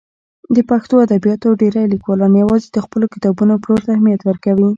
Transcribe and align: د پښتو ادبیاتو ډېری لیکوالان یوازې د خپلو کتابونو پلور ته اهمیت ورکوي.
د 0.55 0.57
پښتو 0.69 0.95
ادبیاتو 1.05 1.57
ډېری 1.61 1.83
لیکوالان 1.93 2.31
یوازې 2.43 2.67
د 2.71 2.77
خپلو 2.85 3.05
کتابونو 3.13 3.53
پلور 3.63 3.81
ته 3.85 3.89
اهمیت 3.93 4.21
ورکوي. 4.23 4.67